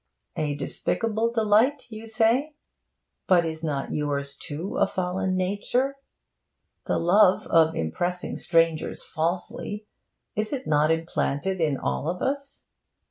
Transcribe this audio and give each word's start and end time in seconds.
A 0.35 0.55
despicable 0.55 1.31
delight, 1.31 1.83
you 1.91 2.07
say? 2.07 2.55
But 3.27 3.45
is 3.45 3.63
not 3.63 3.93
yours, 3.93 4.35
too, 4.35 4.77
a 4.79 4.87
fallen 4.87 5.37
nature? 5.37 5.97
The 6.87 6.97
love 6.97 7.45
of 7.45 7.75
impressing 7.75 8.37
strangers 8.37 9.03
falsely, 9.03 9.85
is 10.35 10.51
it 10.53 10.65
not 10.65 10.89
implanted 10.89 11.61
in 11.61 11.77
all 11.77 12.09
of 12.09 12.19
us? 12.19 12.63